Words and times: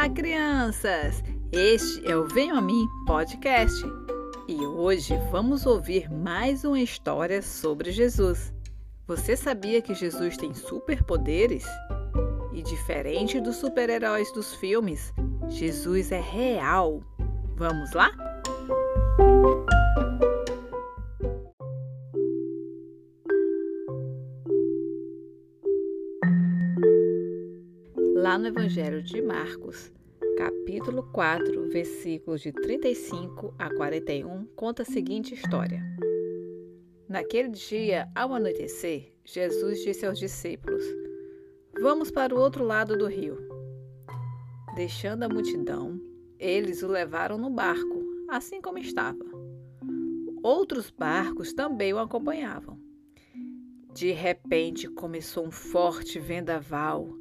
Olá, 0.00 0.08
crianças! 0.08 1.22
Este 1.52 2.10
é 2.10 2.16
o 2.16 2.26
Venho 2.26 2.56
a 2.56 2.60
Mim 2.62 2.88
podcast 3.06 3.84
e 4.48 4.56
hoje 4.64 5.14
vamos 5.30 5.66
ouvir 5.66 6.10
mais 6.10 6.64
uma 6.64 6.80
história 6.80 7.42
sobre 7.42 7.92
Jesus. 7.92 8.50
Você 9.06 9.36
sabia 9.36 9.82
que 9.82 9.92
Jesus 9.92 10.38
tem 10.38 10.54
superpoderes? 10.54 11.66
E 12.50 12.62
diferente 12.62 13.42
dos 13.42 13.56
super-heróis 13.56 14.32
dos 14.32 14.54
filmes, 14.54 15.12
Jesus 15.50 16.10
é 16.10 16.20
real. 16.20 17.02
Vamos 17.58 17.92
lá? 17.92 18.10
Lá 28.20 28.36
no 28.36 28.48
Evangelho 28.48 29.02
de 29.02 29.22
Marcos, 29.22 29.90
capítulo 30.36 31.04
4, 31.04 31.70
versículos 31.70 32.42
de 32.42 32.52
35 32.52 33.54
a 33.58 33.74
41, 33.74 34.44
conta 34.54 34.82
a 34.82 34.84
seguinte 34.84 35.32
história. 35.32 35.82
Naquele 37.08 37.48
dia, 37.48 38.06
ao 38.14 38.34
anoitecer, 38.34 39.14
Jesus 39.24 39.82
disse 39.82 40.04
aos 40.04 40.18
discípulos: 40.18 40.84
Vamos 41.80 42.10
para 42.10 42.34
o 42.34 42.38
outro 42.38 42.62
lado 42.62 42.94
do 42.94 43.06
rio. 43.06 43.38
Deixando 44.76 45.22
a 45.22 45.28
multidão, 45.28 45.98
eles 46.38 46.82
o 46.82 46.88
levaram 46.88 47.38
no 47.38 47.48
barco, 47.48 48.04
assim 48.28 48.60
como 48.60 48.76
estava. 48.76 49.24
Outros 50.42 50.90
barcos 50.90 51.54
também 51.54 51.94
o 51.94 51.98
acompanhavam. 51.98 52.78
De 53.94 54.12
repente 54.12 54.88
começou 54.88 55.46
um 55.46 55.50
forte 55.50 56.18
vendaval 56.18 57.18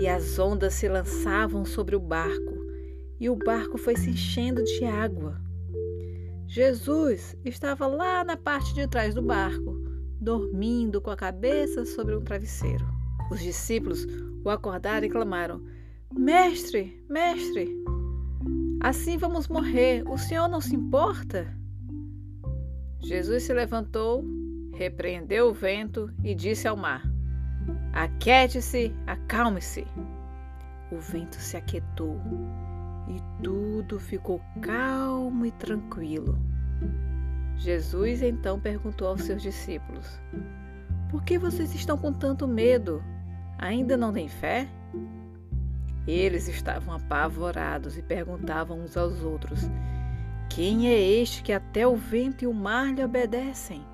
e 0.00 0.08
as 0.08 0.29
ondas 0.40 0.74
se 0.74 0.88
lançavam 0.88 1.64
sobre 1.64 1.94
o 1.94 2.00
barco, 2.00 2.58
e 3.20 3.30
o 3.30 3.36
barco 3.36 3.78
foi 3.78 3.94
se 3.96 4.10
enchendo 4.10 4.64
de 4.64 4.84
água. 4.84 5.40
Jesus 6.48 7.36
estava 7.44 7.86
lá 7.86 8.24
na 8.24 8.36
parte 8.36 8.74
de 8.74 8.88
trás 8.88 9.14
do 9.14 9.22
barco, 9.22 9.78
dormindo 10.20 11.00
com 11.00 11.10
a 11.10 11.16
cabeça 11.16 11.84
sobre 11.84 12.16
um 12.16 12.22
travesseiro. 12.22 12.84
Os 13.30 13.38
discípulos 13.40 14.04
o 14.42 14.50
acordaram 14.50 15.06
e 15.06 15.10
clamaram: 15.10 15.62
Mestre, 16.12 17.04
mestre, 17.08 17.68
assim 18.80 19.16
vamos 19.16 19.46
morrer, 19.46 20.02
o 20.08 20.18
senhor 20.18 20.48
não 20.48 20.60
se 20.60 20.74
importa? 20.74 21.46
Jesus 23.02 23.44
se 23.44 23.52
levantou, 23.52 24.24
repreendeu 24.74 25.48
o 25.48 25.54
vento 25.54 26.10
e 26.24 26.34
disse 26.34 26.66
ao 26.66 26.76
mar: 26.76 27.02
Aquiete-se, 27.92 28.92
acalme-se. 29.06 29.86
O 30.90 30.98
vento 30.98 31.36
se 31.36 31.56
aquietou 31.56 32.20
e 33.08 33.42
tudo 33.42 33.98
ficou 33.98 34.40
calmo 34.60 35.46
e 35.46 35.50
tranquilo. 35.52 36.38
Jesus 37.56 38.22
então 38.22 38.58
perguntou 38.58 39.08
aos 39.08 39.22
seus 39.22 39.42
discípulos: 39.42 40.20
Por 41.10 41.22
que 41.22 41.38
vocês 41.38 41.74
estão 41.74 41.96
com 41.96 42.12
tanto 42.12 42.48
medo? 42.48 43.02
Ainda 43.58 43.96
não 43.96 44.12
têm 44.12 44.28
fé? 44.28 44.68
Eles 46.06 46.48
estavam 46.48 46.94
apavorados 46.94 47.96
e 47.98 48.02
perguntavam 48.02 48.80
uns 48.80 48.96
aos 48.96 49.22
outros: 49.22 49.70
Quem 50.48 50.88
é 50.88 50.98
este 50.98 51.42
que 51.42 51.52
até 51.52 51.86
o 51.86 51.96
vento 51.96 52.44
e 52.44 52.46
o 52.46 52.54
mar 52.54 52.92
lhe 52.92 53.04
obedecem? 53.04 53.84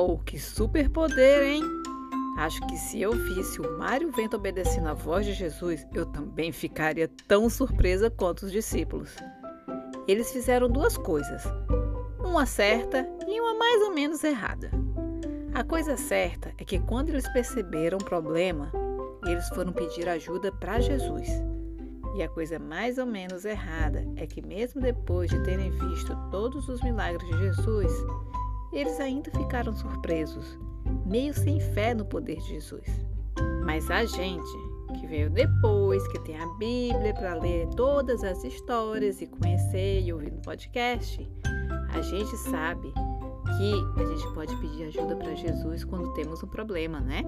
Uau, 0.00 0.18
que 0.24 0.38
superpoder, 0.38 1.42
hein? 1.42 1.62
Acho 2.38 2.66
que 2.66 2.76
se 2.78 3.02
eu 3.02 3.12
visse 3.12 3.60
o 3.60 3.78
mar 3.78 4.00
e 4.00 4.06
o 4.06 4.10
vento 4.10 4.34
obedecendo 4.34 4.88
à 4.88 4.94
voz 4.94 5.26
de 5.26 5.34
Jesus, 5.34 5.86
eu 5.92 6.06
também 6.06 6.50
ficaria 6.52 7.06
tão 7.28 7.50
surpresa 7.50 8.08
quanto 8.08 8.46
os 8.46 8.50
discípulos. 8.50 9.14
Eles 10.08 10.32
fizeram 10.32 10.70
duas 10.70 10.96
coisas, 10.96 11.42
uma 12.18 12.46
certa 12.46 13.06
e 13.28 13.38
uma 13.42 13.52
mais 13.58 13.82
ou 13.82 13.94
menos 13.94 14.24
errada. 14.24 14.70
A 15.52 15.62
coisa 15.62 15.98
certa 15.98 16.50
é 16.56 16.64
que 16.64 16.78
quando 16.78 17.10
eles 17.10 17.30
perceberam 17.34 17.98
o 17.98 18.04
problema, 18.04 18.72
eles 19.26 19.46
foram 19.50 19.70
pedir 19.70 20.08
ajuda 20.08 20.50
para 20.50 20.80
Jesus. 20.80 21.28
E 22.16 22.22
a 22.22 22.28
coisa 22.28 22.58
mais 22.58 22.96
ou 22.96 23.04
menos 23.04 23.44
errada 23.44 24.02
é 24.16 24.26
que, 24.26 24.40
mesmo 24.40 24.80
depois 24.80 25.28
de 25.28 25.38
terem 25.42 25.70
visto 25.70 26.16
todos 26.30 26.70
os 26.70 26.80
milagres 26.80 27.28
de 27.28 27.38
Jesus, 27.38 27.92
eles 28.72 29.00
ainda 29.00 29.30
ficaram 29.30 29.74
surpresos, 29.74 30.58
meio 31.04 31.34
sem 31.34 31.60
fé 31.60 31.94
no 31.94 32.04
poder 32.04 32.36
de 32.36 32.48
Jesus. 32.48 32.86
Mas 33.64 33.90
a 33.90 34.04
gente, 34.04 34.50
que 34.98 35.06
veio 35.06 35.30
depois, 35.30 36.06
que 36.08 36.18
tem 36.20 36.38
a 36.40 36.46
Bíblia 36.54 37.14
para 37.14 37.34
ler 37.34 37.66
todas 37.76 38.22
as 38.22 38.42
histórias 38.44 39.20
e 39.20 39.26
conhecer 39.26 40.02
e 40.02 40.12
ouvir 40.12 40.32
no 40.32 40.40
podcast, 40.42 41.28
a 41.92 42.00
gente 42.00 42.36
sabe 42.36 42.92
que 43.56 44.00
a 44.00 44.04
gente 44.04 44.34
pode 44.34 44.54
pedir 44.56 44.84
ajuda 44.84 45.16
para 45.16 45.34
Jesus 45.34 45.84
quando 45.84 46.12
temos 46.14 46.42
um 46.42 46.46
problema, 46.46 47.00
né? 47.00 47.22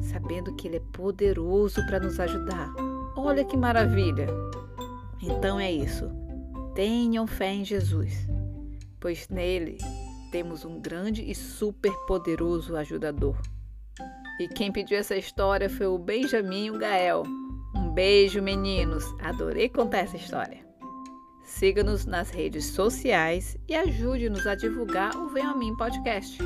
Sabendo 0.00 0.54
que 0.54 0.68
Ele 0.68 0.76
é 0.76 0.82
poderoso 0.92 1.84
para 1.86 1.98
nos 1.98 2.20
ajudar. 2.20 2.72
Olha 3.16 3.44
que 3.44 3.56
maravilha! 3.56 4.26
Então 5.20 5.58
é 5.58 5.70
isso. 5.70 6.10
Tenham 6.74 7.26
fé 7.26 7.52
em 7.52 7.64
Jesus, 7.64 8.28
pois 9.00 9.28
nele 9.28 9.78
temos 10.34 10.64
um 10.64 10.80
grande 10.80 11.22
e 11.22 11.32
super 11.32 11.92
poderoso 12.08 12.74
ajudador. 12.74 13.40
E 14.40 14.48
quem 14.48 14.72
pediu 14.72 14.98
essa 14.98 15.14
história 15.14 15.70
foi 15.70 15.86
o 15.86 15.96
Benjamin 15.96 16.76
Gael. 16.76 17.22
Um 17.72 17.90
beijo, 17.90 18.42
meninos! 18.42 19.04
Adorei 19.20 19.68
contar 19.68 19.98
essa 19.98 20.16
história. 20.16 20.66
Siga-nos 21.44 22.04
nas 22.04 22.30
redes 22.30 22.66
sociais 22.66 23.56
e 23.68 23.76
ajude-nos 23.76 24.44
a 24.44 24.56
divulgar 24.56 25.16
o 25.16 25.28
Venha 25.28 25.50
a 25.50 25.56
Mim 25.56 25.76
podcast. 25.76 26.36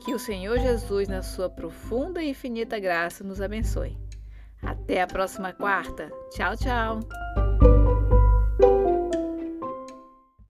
Que 0.00 0.12
o 0.12 0.18
Senhor 0.18 0.58
Jesus, 0.58 1.06
na 1.06 1.22
sua 1.22 1.48
profunda 1.48 2.20
e 2.20 2.30
infinita 2.30 2.80
graça, 2.80 3.22
nos 3.22 3.40
abençoe. 3.40 3.96
Até 4.60 5.02
a 5.02 5.06
próxima 5.06 5.52
quarta. 5.52 6.10
Tchau, 6.32 6.56
tchau! 6.56 7.47